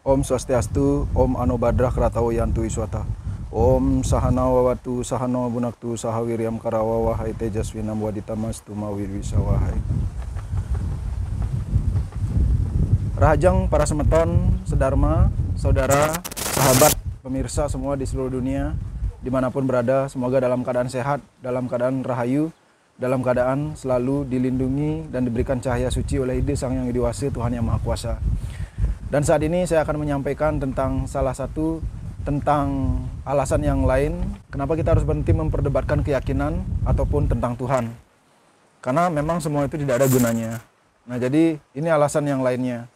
Om 0.00 0.24
Swastiastu, 0.24 1.04
Om 1.12 1.36
Anobadra 1.36 1.92
Kratawo 1.92 2.32
Yantu 2.32 2.64
Iswata. 2.64 3.04
Om 3.52 4.00
Sahana 4.00 4.48
Wawatu 4.48 5.04
Sahano 5.04 5.44
Bunaktu 5.52 5.92
Sahawiryam 5.92 6.56
Karawa 6.56 7.12
Wahai 7.12 7.36
Tejaswinam 7.36 8.00
Waditamastu 8.00 8.72
Mawirwisa 8.72 9.36
Wahai. 9.36 9.76
Rahajang 13.20 13.68
para 13.68 13.84
semeton, 13.84 14.56
sedharma, 14.64 15.28
saudara, 15.52 16.16
sahabat, 16.56 16.96
pemirsa 17.20 17.68
semua 17.68 17.92
di 17.92 18.08
seluruh 18.08 18.32
dunia, 18.40 18.72
di 19.20 19.28
mana 19.28 19.52
pun 19.52 19.68
berada, 19.68 20.08
semoga 20.08 20.40
dalam 20.40 20.64
keadaan 20.64 20.88
sehat, 20.88 21.20
dalam 21.44 21.68
keadaan 21.68 22.00
rahayu, 22.00 22.48
dalam 22.96 23.20
keadaan 23.20 23.76
selalu 23.76 24.24
dilindungi 24.24 25.12
dan 25.12 25.28
diberikan 25.28 25.60
cahaya 25.60 25.92
suci 25.92 26.16
oleh 26.16 26.40
ide 26.40 26.56
Sang 26.56 26.72
Yang 26.72 26.96
Widiwasi 26.96 27.28
Tuhan 27.28 27.52
Yang 27.52 27.68
Maha 27.68 27.80
Kuasa. 27.84 28.14
Dan 29.10 29.26
saat 29.26 29.42
ini 29.42 29.66
saya 29.66 29.82
akan 29.82 30.06
menyampaikan 30.06 30.62
tentang 30.62 31.02
salah 31.10 31.34
satu 31.34 31.82
tentang 32.22 32.94
alasan 33.26 33.66
yang 33.66 33.82
lain 33.82 34.22
kenapa 34.54 34.78
kita 34.78 34.94
harus 34.94 35.02
berhenti 35.02 35.34
memperdebatkan 35.34 36.06
keyakinan 36.06 36.62
ataupun 36.86 37.26
tentang 37.26 37.58
Tuhan. 37.58 37.90
Karena 38.78 39.10
memang 39.10 39.42
semua 39.42 39.66
itu 39.66 39.74
tidak 39.82 39.98
ada 39.98 40.06
gunanya. 40.06 40.62
Nah, 41.10 41.18
jadi 41.18 41.58
ini 41.74 41.88
alasan 41.90 42.22
yang 42.22 42.38
lainnya. 42.38 42.86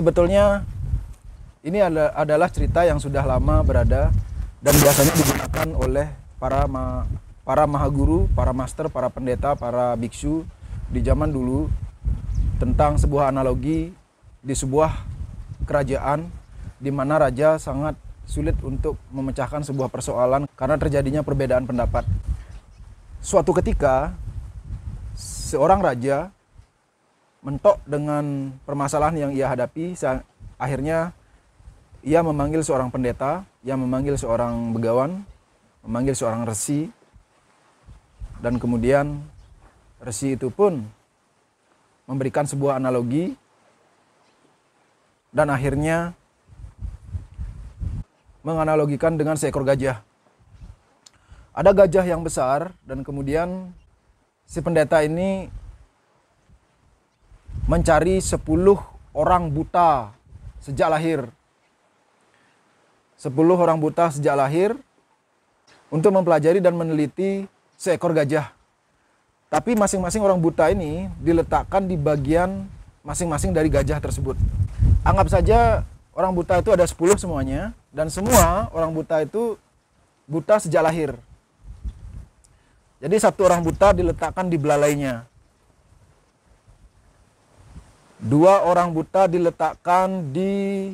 Sebetulnya 0.00 0.64
ini 1.60 1.76
ada- 1.76 2.16
adalah 2.16 2.48
cerita 2.48 2.88
yang 2.88 2.96
sudah 2.96 3.20
lama 3.20 3.60
berada 3.60 4.08
dan 4.64 4.74
biasanya 4.80 5.12
digunakan 5.12 5.68
oleh 5.76 6.08
para 6.40 6.64
ma- 6.64 7.04
para 7.44 7.68
mahaguru, 7.68 8.24
para 8.32 8.56
master, 8.56 8.88
para 8.88 9.12
pendeta, 9.12 9.52
para 9.52 9.92
biksu 10.00 10.48
di 10.88 11.04
zaman 11.04 11.28
dulu 11.28 11.68
tentang 12.56 12.96
sebuah 12.96 13.28
analogi 13.28 13.92
di 14.40 14.54
sebuah 14.56 15.04
kerajaan 15.68 16.32
di 16.80 16.88
mana 16.88 17.20
raja 17.20 17.60
sangat 17.60 17.92
sulit 18.24 18.56
untuk 18.64 18.96
memecahkan 19.12 19.68
sebuah 19.68 19.92
persoalan 19.92 20.48
karena 20.56 20.80
terjadinya 20.80 21.20
perbedaan 21.20 21.68
pendapat. 21.68 22.08
Suatu 23.20 23.52
ketika 23.52 24.16
seorang 25.12 25.84
raja 25.84 26.32
mentok 27.40 27.80
dengan 27.88 28.52
permasalahan 28.68 29.28
yang 29.28 29.32
ia 29.32 29.48
hadapi 29.48 29.96
akhirnya 30.60 31.16
ia 32.04 32.20
memanggil 32.20 32.60
seorang 32.60 32.92
pendeta 32.92 33.48
ia 33.64 33.76
memanggil 33.76 34.16
seorang 34.16 34.72
begawan 34.76 35.24
memanggil 35.80 36.12
seorang 36.12 36.44
resi 36.44 36.92
dan 38.40 38.56
kemudian 38.56 39.20
resi 40.00 40.36
itu 40.36 40.48
pun 40.48 40.84
memberikan 42.08 42.48
sebuah 42.48 42.80
analogi 42.80 43.36
dan 45.30 45.52
akhirnya 45.52 46.16
menganalogikan 48.40 49.14
dengan 49.14 49.36
seekor 49.36 49.62
gajah. 49.62 50.00
Ada 51.52 51.70
gajah 51.76 52.04
yang 52.08 52.24
besar 52.24 52.72
dan 52.88 53.04
kemudian 53.04 53.70
si 54.48 54.64
pendeta 54.64 55.04
ini 55.04 55.52
mencari 57.70 58.18
10 58.18 58.42
orang 59.14 59.46
buta 59.46 60.10
sejak 60.58 60.90
lahir. 60.90 61.30
10 63.14 63.30
orang 63.54 63.78
buta 63.78 64.10
sejak 64.10 64.34
lahir 64.34 64.74
untuk 65.86 66.10
mempelajari 66.10 66.58
dan 66.58 66.74
meneliti 66.74 67.46
seekor 67.78 68.10
gajah. 68.10 68.50
Tapi 69.46 69.78
masing-masing 69.78 70.18
orang 70.18 70.42
buta 70.42 70.66
ini 70.74 71.06
diletakkan 71.22 71.86
di 71.86 71.94
bagian 71.94 72.66
masing-masing 73.06 73.54
dari 73.54 73.70
gajah 73.70 74.02
tersebut. 74.02 74.34
Anggap 75.06 75.30
saja 75.30 75.86
orang 76.10 76.34
buta 76.34 76.58
itu 76.58 76.74
ada 76.74 76.82
10 76.82 77.22
semuanya 77.22 77.70
dan 77.94 78.10
semua 78.10 78.66
orang 78.74 78.90
buta 78.90 79.22
itu 79.22 79.54
buta 80.26 80.58
sejak 80.58 80.82
lahir. 80.82 81.14
Jadi 82.98 83.14
satu 83.14 83.46
orang 83.46 83.62
buta 83.62 83.94
diletakkan 83.94 84.50
di 84.50 84.58
belalainya. 84.58 85.29
Dua 88.20 88.68
orang 88.68 88.92
buta 88.92 89.24
diletakkan 89.24 90.28
di 90.28 90.92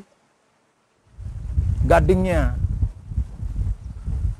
gadingnya. 1.82 2.54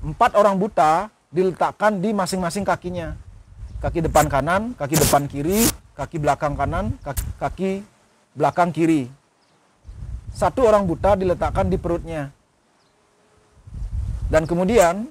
Empat 0.06 0.38
orang 0.38 0.54
buta 0.54 1.10
diletakkan 1.34 1.98
di 1.98 2.14
masing-masing 2.14 2.62
kakinya. 2.62 3.18
Kaki 3.82 4.06
depan 4.06 4.30
kanan, 4.30 4.70
kaki 4.78 5.02
depan 5.02 5.26
kiri, 5.26 5.66
kaki 5.98 6.22
belakang 6.22 6.54
kanan, 6.54 6.94
kaki, 7.02 7.24
kaki 7.42 7.72
belakang 8.38 8.70
kiri. 8.70 9.10
Satu 10.30 10.70
orang 10.70 10.86
buta 10.86 11.18
diletakkan 11.18 11.66
di 11.66 11.74
perutnya. 11.82 12.30
Dan 14.30 14.46
kemudian 14.46 15.10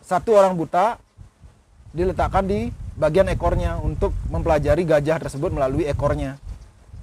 satu 0.00 0.32
orang 0.32 0.56
buta 0.56 0.96
diletakkan 1.92 2.48
di 2.48 2.72
bagian 3.02 3.26
ekornya 3.34 3.82
untuk 3.82 4.14
mempelajari 4.30 4.86
gajah 4.86 5.18
tersebut 5.18 5.50
melalui 5.50 5.90
ekornya. 5.90 6.38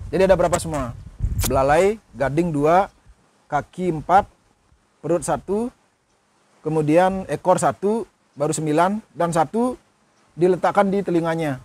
Jadi 0.08 0.32
ada 0.32 0.40
berapa 0.40 0.56
semua? 0.56 0.96
Belalai, 1.44 2.00
gading 2.16 2.56
dua, 2.56 2.88
kaki 3.52 3.92
empat, 4.00 4.24
perut 5.04 5.28
satu, 5.28 5.68
kemudian 6.64 7.28
ekor 7.28 7.60
satu, 7.60 8.08
baru 8.40 8.56
sembilan, 8.56 9.04
dan 9.12 9.36
satu 9.36 9.76
diletakkan 10.40 10.88
di 10.88 11.04
telinganya, 11.04 11.60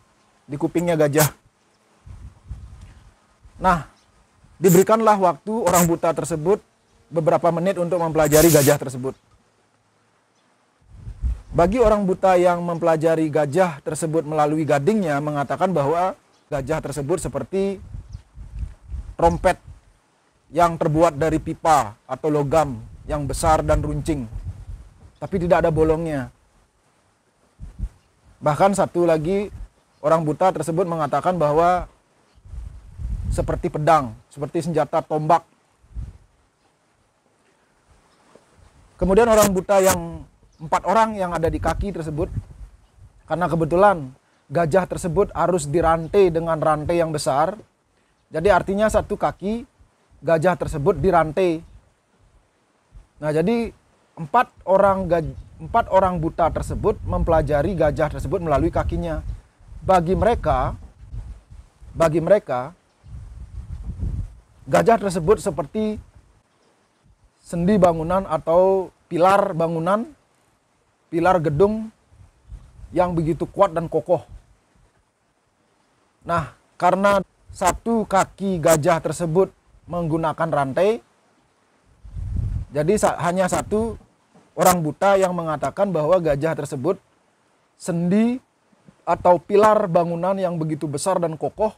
di 0.50 0.58
kupingnya 0.58 0.98
gajah. 0.98 1.30
Nah, 3.62 3.86
diberikanlah 4.58 5.14
waktu 5.14 5.52
orang 5.62 5.86
buta 5.86 6.10
tersebut 6.10 6.58
beberapa 7.06 7.54
menit 7.54 7.78
untuk 7.78 8.02
mempelajari 8.02 8.50
gajah 8.50 8.82
tersebut. 8.82 9.14
Bagi 11.54 11.78
orang 11.78 12.02
buta 12.02 12.34
yang 12.34 12.66
mempelajari 12.66 13.30
gajah 13.30 13.78
tersebut 13.86 14.26
melalui 14.26 14.66
gadingnya 14.66 15.22
mengatakan 15.22 15.70
bahwa 15.70 16.18
gajah 16.50 16.82
tersebut 16.82 17.22
seperti 17.22 17.78
trompet 19.14 19.62
yang 20.50 20.74
terbuat 20.74 21.14
dari 21.14 21.38
pipa 21.38 21.94
atau 22.10 22.26
logam 22.26 22.82
yang 23.06 23.22
besar 23.22 23.62
dan 23.62 23.86
runcing. 23.86 24.26
Tapi 25.22 25.46
tidak 25.46 25.62
ada 25.62 25.70
bolongnya. 25.70 26.34
Bahkan 28.42 28.74
satu 28.74 29.06
lagi 29.06 29.46
orang 30.02 30.26
buta 30.26 30.50
tersebut 30.50 30.90
mengatakan 30.90 31.38
bahwa 31.38 31.86
seperti 33.30 33.70
pedang, 33.70 34.10
seperti 34.26 34.58
senjata 34.66 35.06
tombak. 35.06 35.46
Kemudian 38.98 39.30
orang 39.30 39.54
buta 39.54 39.78
yang 39.78 40.26
empat 40.60 40.82
orang 40.86 41.18
yang 41.18 41.34
ada 41.34 41.50
di 41.50 41.58
kaki 41.58 41.94
tersebut. 41.94 42.30
Karena 43.24 43.48
kebetulan 43.48 44.12
gajah 44.52 44.84
tersebut 44.84 45.32
harus 45.32 45.64
dirantai 45.66 46.28
dengan 46.28 46.60
rantai 46.60 47.00
yang 47.00 47.10
besar. 47.10 47.56
Jadi 48.28 48.48
artinya 48.52 48.90
satu 48.90 49.16
kaki 49.16 49.64
gajah 50.20 50.54
tersebut 50.58 51.00
dirantai. 51.00 51.64
Nah 53.20 53.30
jadi 53.32 53.72
empat 54.14 54.52
orang 54.68 55.08
gaj- 55.08 55.38
empat 55.58 55.88
orang 55.88 56.20
buta 56.20 56.50
tersebut 56.50 56.98
mempelajari 57.06 57.72
gajah 57.72 58.12
tersebut 58.12 58.42
melalui 58.42 58.68
kakinya. 58.68 59.24
Bagi 59.84 60.16
mereka 60.16 60.76
bagi 61.94 62.18
mereka 62.18 62.74
gajah 64.66 64.98
tersebut 64.98 65.38
seperti 65.38 66.00
sendi 67.38 67.76
bangunan 67.76 68.24
atau 68.26 68.90
pilar 69.06 69.52
bangunan 69.52 70.08
pilar 71.14 71.38
gedung 71.38 71.94
yang 72.90 73.14
begitu 73.14 73.46
kuat 73.46 73.70
dan 73.70 73.86
kokoh. 73.86 74.26
Nah, 76.26 76.58
karena 76.74 77.22
satu 77.54 78.02
kaki 78.02 78.58
gajah 78.58 78.98
tersebut 78.98 79.54
menggunakan 79.86 80.50
rantai, 80.50 80.98
jadi 82.74 82.98
hanya 83.22 83.46
satu 83.46 83.94
orang 84.58 84.82
buta 84.82 85.14
yang 85.14 85.30
mengatakan 85.38 85.94
bahwa 85.94 86.18
gajah 86.18 86.58
tersebut 86.58 86.98
sendi 87.78 88.42
atau 89.06 89.38
pilar 89.38 89.86
bangunan 89.86 90.34
yang 90.34 90.58
begitu 90.58 90.90
besar 90.90 91.22
dan 91.22 91.38
kokoh 91.38 91.70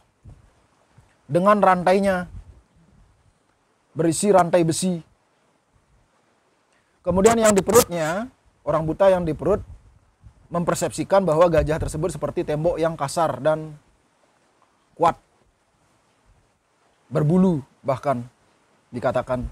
dengan 1.29 1.61
rantainya 1.61 2.25
berisi 3.93 4.33
rantai 4.33 4.65
besi. 4.65 4.97
Kemudian 7.05 7.37
yang 7.37 7.53
di 7.53 7.61
perutnya, 7.61 8.33
orang 8.67 8.83
buta 8.83 9.07
yang 9.07 9.23
di 9.23 9.31
perut 9.31 9.63
mempersepsikan 10.51 11.23
bahwa 11.23 11.47
gajah 11.47 11.79
tersebut 11.79 12.19
seperti 12.19 12.43
tembok 12.43 12.75
yang 12.75 12.99
kasar 12.99 13.39
dan 13.39 13.79
kuat. 14.99 15.15
Berbulu 17.07 17.63
bahkan 17.79 18.27
dikatakan. 18.91 19.47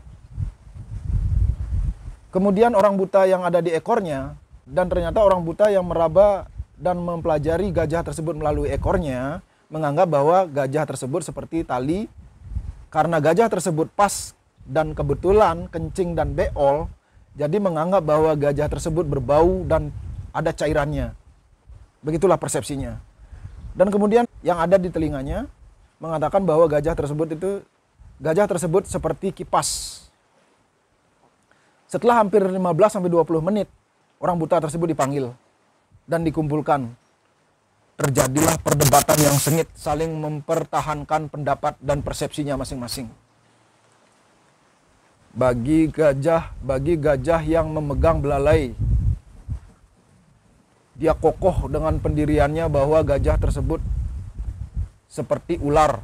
Kemudian 2.36 2.76
orang 2.76 3.00
buta 3.00 3.24
yang 3.24 3.48
ada 3.48 3.64
di 3.64 3.72
ekornya 3.72 4.36
dan 4.68 4.92
ternyata 4.92 5.24
orang 5.24 5.40
buta 5.48 5.72
yang 5.72 5.88
meraba 5.88 6.52
dan 6.76 7.00
mempelajari 7.00 7.72
gajah 7.72 8.04
tersebut 8.04 8.36
melalui 8.36 8.68
ekornya 8.68 9.40
menganggap 9.72 10.12
bahwa 10.12 10.44
gajah 10.44 10.84
tersebut 10.84 11.24
seperti 11.24 11.64
tali 11.64 12.12
karena 12.92 13.24
gajah 13.24 13.48
tersebut 13.48 13.88
pas 13.96 14.36
dan 14.68 14.92
kebetulan 14.92 15.72
kencing 15.72 16.12
dan 16.12 16.36
beol 16.36 16.92
jadi 17.36 17.60
menganggap 17.60 18.00
bahwa 18.00 18.32
gajah 18.32 18.72
tersebut 18.72 19.04
berbau 19.04 19.68
dan 19.68 19.92
ada 20.32 20.56
cairannya. 20.56 21.12
Begitulah 22.00 22.40
persepsinya. 22.40 22.96
Dan 23.76 23.92
kemudian 23.92 24.24
yang 24.40 24.56
ada 24.56 24.80
di 24.80 24.88
telinganya 24.88 25.52
mengatakan 26.00 26.48
bahwa 26.48 26.64
gajah 26.72 26.96
tersebut 26.96 27.36
itu 27.36 27.60
gajah 28.24 28.48
tersebut 28.48 28.88
seperti 28.88 29.36
kipas. 29.36 30.00
Setelah 31.92 32.24
hampir 32.24 32.40
15 32.40 32.56
sampai 32.88 33.12
20 33.12 33.44
menit 33.44 33.68
orang 34.24 34.40
buta 34.40 34.64
tersebut 34.64 34.96
dipanggil 34.96 35.36
dan 36.08 36.24
dikumpulkan. 36.24 36.88
Terjadilah 37.96 38.60
perdebatan 38.60 39.20
yang 39.24 39.38
sengit 39.40 39.72
saling 39.72 40.12
mempertahankan 40.20 41.32
pendapat 41.32 41.80
dan 41.80 42.04
persepsinya 42.04 42.60
masing-masing. 42.60 43.08
Bagi 45.36 45.92
gajah, 45.92 46.56
bagi 46.64 46.96
gajah 46.96 47.44
yang 47.44 47.68
memegang 47.76 48.24
belalai 48.24 48.72
dia 50.96 51.12
kokoh 51.12 51.68
dengan 51.68 52.00
pendiriannya 52.00 52.72
bahwa 52.72 53.04
gajah 53.04 53.36
tersebut 53.36 53.84
seperti 55.12 55.60
ular. 55.60 56.00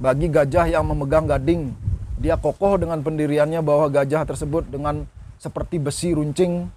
Bagi 0.00 0.28
gajah 0.28 0.68
yang 0.68 0.84
memegang 0.88 1.28
gading, 1.28 1.72
dia 2.20 2.36
kokoh 2.36 2.76
dengan 2.80 3.00
pendiriannya 3.00 3.60
bahwa 3.64 3.88
gajah 3.88 4.28
tersebut 4.28 4.68
dengan 4.68 5.08
seperti 5.40 5.80
besi 5.80 6.12
runcing, 6.12 6.68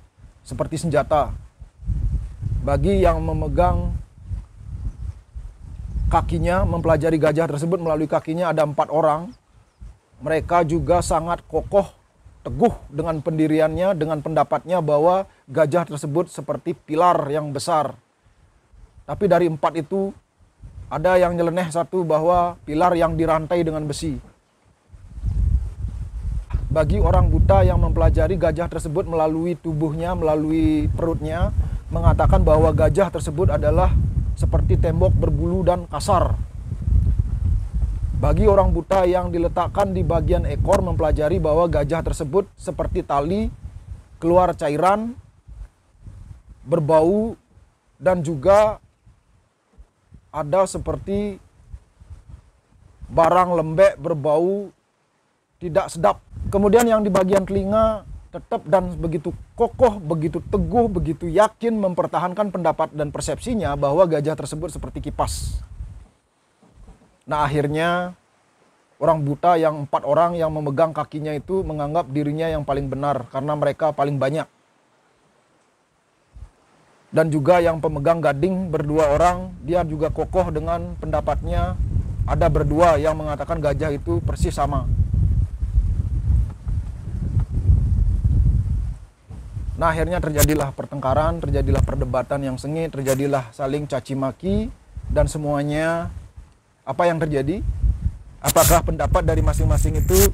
seperti 0.43 0.79
senjata. 0.79 1.35
Bagi 2.63 3.03
yang 3.03 3.19
memegang 3.19 3.91
kakinya, 6.07 6.63
mempelajari 6.63 7.19
gajah 7.19 7.47
tersebut 7.47 7.79
melalui 7.79 8.07
kakinya 8.07 8.55
ada 8.55 8.63
empat 8.63 8.87
orang. 8.87 9.35
Mereka 10.23 10.63
juga 10.63 11.03
sangat 11.03 11.43
kokoh 11.43 11.91
teguh 12.47 12.71
dengan 12.87 13.19
pendiriannya, 13.19 13.91
dengan 13.95 14.23
pendapatnya 14.23 14.79
bahwa 14.79 15.27
gajah 15.51 15.83
tersebut 15.83 16.31
seperti 16.31 16.75
pilar 16.75 17.27
yang 17.27 17.51
besar. 17.51 17.95
Tapi 19.03 19.27
dari 19.27 19.51
empat 19.51 19.75
itu 19.79 20.15
ada 20.87 21.19
yang 21.19 21.35
nyeleneh 21.35 21.67
satu 21.67 22.07
bahwa 22.07 22.55
pilar 22.63 22.95
yang 22.95 23.19
dirantai 23.19 23.67
dengan 23.67 23.83
besi. 23.83 24.15
Bagi 26.73 26.97
orang 27.03 27.29
buta 27.29 27.61
yang 27.67 27.83
mempelajari 27.83 28.39
gajah 28.39 28.65
tersebut 28.71 29.05
melalui 29.05 29.53
tubuhnya, 29.59 30.15
melalui 30.15 30.89
perutnya, 30.89 31.53
mengatakan 31.93 32.41
bahwa 32.41 32.73
gajah 32.73 33.13
tersebut 33.13 33.53
adalah 33.53 33.93
seperti 34.33 34.81
tembok 34.81 35.13
berbulu 35.13 35.61
dan 35.61 35.85
kasar. 35.85 36.33
Bagi 38.23 38.47
orang 38.47 38.71
buta 38.71 39.03
yang 39.03 39.35
diletakkan 39.35 39.91
di 39.91 39.99
bagian 39.99 40.47
ekor 40.47 40.79
mempelajari 40.79 41.43
bahwa 41.43 41.67
gajah 41.67 41.99
tersebut 41.99 42.47
seperti 42.55 43.03
tali, 43.03 43.51
keluar 44.15 44.55
cairan, 44.55 45.11
berbau, 46.63 47.35
dan 47.99 48.23
juga 48.23 48.79
ada 50.31 50.63
seperti 50.63 51.35
barang 53.11 53.59
lembek 53.59 53.99
berbau 53.99 54.71
tidak 55.59 55.91
sedap. 55.91 56.23
Kemudian 56.47 56.87
yang 56.87 57.03
di 57.03 57.11
bagian 57.11 57.43
telinga 57.43 58.07
tetap 58.31 58.63
dan 58.71 58.95
begitu 59.03 59.35
kokoh, 59.59 59.99
begitu 59.99 60.39
teguh, 60.47 60.87
begitu 60.87 61.27
yakin 61.27 61.75
mempertahankan 61.75 62.55
pendapat 62.55 62.87
dan 62.95 63.11
persepsinya 63.11 63.75
bahwa 63.75 64.07
gajah 64.07 64.39
tersebut 64.39 64.71
seperti 64.71 65.11
kipas. 65.11 65.59
Nah 67.23 67.47
akhirnya 67.47 68.17
orang 68.99 69.23
buta 69.23 69.55
yang 69.55 69.87
empat 69.87 70.03
orang 70.03 70.35
yang 70.35 70.51
memegang 70.51 70.91
kakinya 70.91 71.31
itu 71.35 71.63
menganggap 71.63 72.07
dirinya 72.11 72.47
yang 72.51 72.63
paling 72.67 72.87
benar 72.91 73.27
karena 73.31 73.53
mereka 73.55 73.95
paling 73.95 74.19
banyak. 74.19 74.47
Dan 77.13 77.29
juga 77.29 77.61
yang 77.61 77.77
pemegang 77.77 78.17
gading 78.25 78.73
berdua 78.73 79.13
orang, 79.13 79.53
dia 79.61 79.85
juga 79.85 80.09
kokoh 80.09 80.49
dengan 80.49 80.97
pendapatnya. 80.97 81.77
Ada 82.25 82.49
berdua 82.49 82.97
yang 82.97 83.13
mengatakan 83.13 83.61
gajah 83.61 83.93
itu 83.93 84.17
persis 84.25 84.55
sama. 84.55 84.89
Nah 89.77 89.91
akhirnya 89.91 90.17
terjadilah 90.17 90.73
pertengkaran, 90.73 91.37
terjadilah 91.37 91.83
perdebatan 91.85 92.39
yang 92.41 92.57
sengit, 92.57 92.89
terjadilah 92.95 93.51
saling 93.53 93.85
caci 93.85 94.15
maki 94.17 94.57
dan 95.11 95.29
semuanya 95.29 96.09
apa 96.83 97.03
yang 97.07 97.19
terjadi? 97.19 97.63
Apakah 98.43 98.83
pendapat 98.83 99.23
dari 99.23 99.39
masing-masing 99.39 100.03
itu 100.03 100.31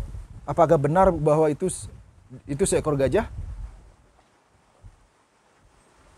apakah 0.49 0.81
benar 0.81 1.13
bahwa 1.13 1.45
itu 1.49 1.69
itu 2.49 2.63
seekor 2.65 2.97
gajah? 2.97 3.29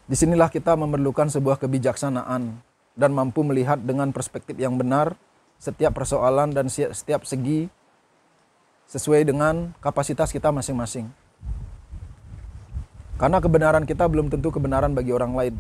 Di 0.07 0.15
sinilah 0.15 0.51
kita 0.51 0.75
memerlukan 0.75 1.27
sebuah 1.31 1.59
kebijaksanaan 1.59 2.59
dan 2.95 3.11
mampu 3.11 3.43
melihat 3.43 3.79
dengan 3.79 4.11
perspektif 4.11 4.55
yang 4.59 4.75
benar 4.75 5.15
setiap 5.55 5.95
persoalan 5.95 6.51
dan 6.51 6.67
setiap 6.71 7.23
segi 7.23 7.71
sesuai 8.91 9.23
dengan 9.23 9.71
kapasitas 9.79 10.35
kita 10.35 10.51
masing-masing. 10.51 11.07
Karena 13.15 13.39
kebenaran 13.39 13.87
kita 13.87 14.09
belum 14.09 14.27
tentu 14.27 14.51
kebenaran 14.51 14.91
bagi 14.91 15.15
orang 15.15 15.31
lain. 15.31 15.55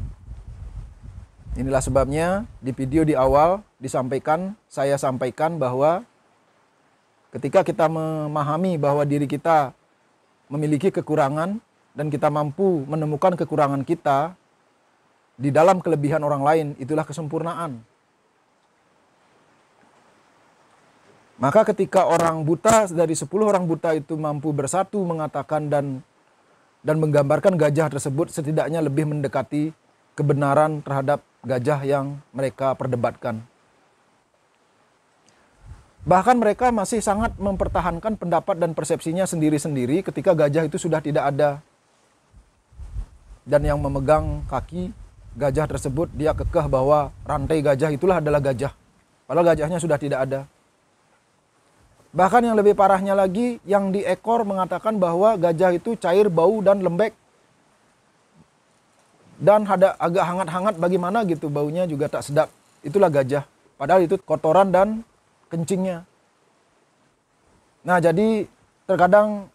Inilah 1.51 1.83
sebabnya 1.83 2.47
di 2.63 2.71
video 2.71 3.03
di 3.03 3.11
awal 3.11 3.59
disampaikan, 3.75 4.55
saya 4.71 4.95
sampaikan 4.95 5.59
bahwa 5.59 6.07
ketika 7.35 7.67
kita 7.67 7.91
memahami 7.91 8.79
bahwa 8.79 9.03
diri 9.03 9.27
kita 9.27 9.75
memiliki 10.47 10.95
kekurangan 10.95 11.59
dan 11.91 12.07
kita 12.07 12.31
mampu 12.31 12.87
menemukan 12.87 13.35
kekurangan 13.35 13.83
kita 13.83 14.31
di 15.35 15.51
dalam 15.51 15.83
kelebihan 15.83 16.23
orang 16.23 16.39
lain, 16.39 16.67
itulah 16.79 17.03
kesempurnaan. 17.03 17.83
Maka 21.35 21.67
ketika 21.73 22.07
orang 22.07 22.47
buta 22.47 22.87
dari 22.87 23.11
10 23.11 23.27
orang 23.43 23.67
buta 23.67 23.91
itu 23.91 24.15
mampu 24.15 24.55
bersatu 24.55 25.03
mengatakan 25.03 25.67
dan 25.67 25.99
dan 26.79 26.95
menggambarkan 26.95 27.59
gajah 27.59 27.91
tersebut 27.91 28.31
setidaknya 28.31 28.79
lebih 28.79 29.03
mendekati 29.09 29.75
kebenaran 30.15 30.79
terhadap 30.85 31.25
gajah 31.41 31.79
yang 31.85 32.21
mereka 32.33 32.73
perdebatkan. 32.77 33.41
Bahkan 36.01 36.41
mereka 36.41 36.73
masih 36.73 36.97
sangat 36.97 37.37
mempertahankan 37.37 38.17
pendapat 38.17 38.57
dan 38.57 38.73
persepsinya 38.73 39.29
sendiri-sendiri 39.29 40.01
ketika 40.01 40.33
gajah 40.33 40.65
itu 40.65 40.81
sudah 40.81 40.97
tidak 40.97 41.29
ada. 41.29 41.61
Dan 43.45 43.61
yang 43.65 43.77
memegang 43.77 44.41
kaki 44.49 44.89
gajah 45.37 45.69
tersebut 45.69 46.09
dia 46.17 46.33
kekeh 46.33 46.65
bahwa 46.65 47.13
rantai 47.21 47.61
gajah 47.61 47.93
itulah 47.93 48.17
adalah 48.17 48.41
gajah. 48.41 48.73
Padahal 49.29 49.53
gajahnya 49.53 49.77
sudah 49.77 49.97
tidak 50.01 50.25
ada. 50.25 50.49
Bahkan 52.11 52.43
yang 52.43 52.59
lebih 52.59 52.75
parahnya 52.75 53.15
lagi, 53.15 53.63
yang 53.63 53.95
di 53.95 54.03
ekor 54.03 54.43
mengatakan 54.43 54.99
bahwa 54.99 55.39
gajah 55.39 55.71
itu 55.71 55.95
cair, 55.95 56.27
bau, 56.27 56.59
dan 56.59 56.83
lembek. 56.83 57.15
Dan 59.41 59.65
ada 59.65 59.97
agak 59.97 60.21
hangat-hangat 60.21 60.75
bagaimana 60.77 61.25
gitu, 61.25 61.49
baunya 61.49 61.89
juga 61.89 62.05
tak 62.05 62.29
sedap. 62.29 62.53
Itulah 62.85 63.09
gajah. 63.09 63.41
Padahal 63.73 64.05
itu 64.05 64.21
kotoran 64.21 64.69
dan 64.69 65.01
kencingnya. 65.49 66.05
Nah 67.81 67.97
jadi 67.97 68.45
terkadang 68.85 69.49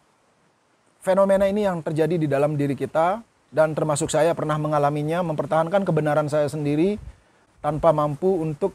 fenomena 0.99 1.47
ini 1.47 1.63
yang 1.63 1.79
terjadi 1.79 2.19
di 2.19 2.27
dalam 2.27 2.59
diri 2.59 2.75
kita 2.75 3.23
dan 3.55 3.79
termasuk 3.79 4.11
saya 4.11 4.35
pernah 4.35 4.59
mengalaminya 4.59 5.23
mempertahankan 5.23 5.87
kebenaran 5.87 6.27
saya 6.27 6.51
sendiri 6.51 6.99
tanpa 7.63 7.95
mampu 7.95 8.43
untuk 8.43 8.75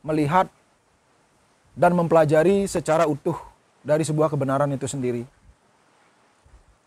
melihat 0.00 0.48
dan 1.76 1.92
mempelajari 1.92 2.64
secara 2.64 3.04
utuh 3.04 3.36
dari 3.84 4.00
sebuah 4.06 4.32
kebenaran 4.32 4.72
itu 4.72 4.88
sendiri. 4.88 5.28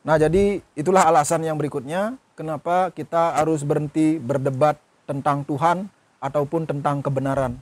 Nah, 0.01 0.15
jadi 0.15 0.63
itulah 0.73 1.03
alasan 1.05 1.43
yang 1.43 1.59
berikutnya 1.59 2.15
kenapa 2.37 2.93
kita 2.93 3.33
harus 3.41 3.65
berhenti 3.65 4.21
berdebat 4.21 4.77
tentang 5.09 5.41
Tuhan 5.41 5.89
ataupun 6.21 6.69
tentang 6.69 7.01
kebenaran. 7.01 7.57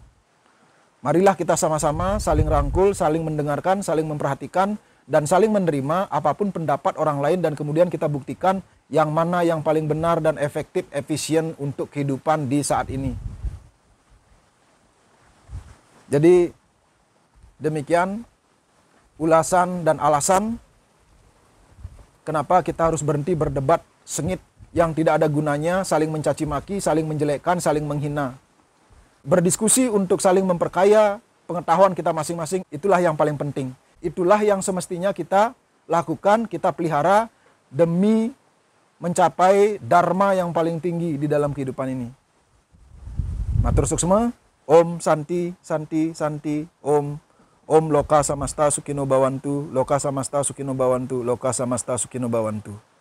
Marilah 1.00 1.40
kita 1.40 1.56
sama-sama 1.56 2.20
saling 2.20 2.50
rangkul, 2.50 2.92
saling 2.92 3.24
mendengarkan, 3.24 3.80
saling 3.80 4.04
memperhatikan, 4.04 4.76
dan 5.06 5.24
saling 5.30 5.54
menerima 5.54 6.10
apa 6.10 6.34
pun 6.34 6.50
pendapat 6.50 6.98
orang 6.98 7.22
lain 7.22 7.40
dan 7.40 7.54
kemudian 7.54 7.94
kita 7.94 8.10
buktikan 8.10 8.60
yang 8.90 9.14
mana 9.14 9.46
yang 9.46 9.62
paling 9.62 9.86
benar 9.86 10.18
dan 10.18 10.36
efektif, 10.42 10.84
efisien 10.90 11.54
untuk 11.62 11.94
kehidupan 11.94 12.50
di 12.50 12.66
saat 12.66 12.90
ini. 12.90 13.14
Jadi 16.10 16.50
demikian 17.62 18.26
ulasan 19.22 19.86
dan 19.86 20.02
alasan 20.02 20.58
kenapa 22.26 22.66
kita 22.66 22.90
harus 22.90 23.06
berhenti 23.06 23.38
berdebat 23.38 23.86
sengit 24.06 24.42
yang 24.76 24.92
tidak 24.92 25.24
ada 25.24 25.32
gunanya, 25.32 25.88
saling 25.88 26.12
mencaci 26.12 26.44
maki, 26.44 26.84
saling 26.84 27.08
menjelekkan, 27.08 27.64
saling 27.64 27.88
menghina. 27.88 28.36
Berdiskusi 29.24 29.88
untuk 29.88 30.20
saling 30.20 30.44
memperkaya 30.44 31.24
pengetahuan 31.48 31.96
kita 31.96 32.12
masing-masing, 32.12 32.68
itulah 32.68 33.00
yang 33.00 33.16
paling 33.16 33.40
penting. 33.40 33.72
Itulah 34.04 34.44
yang 34.44 34.60
semestinya 34.60 35.16
kita 35.16 35.56
lakukan, 35.88 36.52
kita 36.52 36.76
pelihara 36.76 37.32
demi 37.72 38.36
mencapai 39.00 39.80
dharma 39.80 40.36
yang 40.36 40.52
paling 40.52 40.84
tinggi 40.84 41.16
di 41.16 41.28
dalam 41.32 41.56
kehidupan 41.56 41.96
ini. 41.96 42.08
Matur 43.64 43.88
suksma, 43.88 44.36
Om 44.68 45.00
Santi, 45.00 45.56
Santi, 45.64 46.12
Santi, 46.12 46.68
Om, 46.84 47.16
Om 47.64 47.86
Loka 47.96 48.28
Samasta 48.28 48.68
Sukino 48.68 49.08
Bawantu, 49.08 49.72
Loka 49.72 50.04
Samasta 50.04 50.44
Sukino 50.44 50.76
Bawantu, 50.76 51.24
Loka 51.24 51.56
Samasta 51.56 51.96
Sukino 51.96 52.28
Bawantu. 52.28 52.95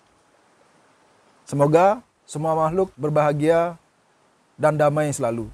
Semoga 1.44 2.00
semua 2.24 2.56
makhluk 2.56 2.88
berbahagia 2.96 3.76
dan 4.56 4.80
damai 4.80 5.12
selalu. 5.12 5.52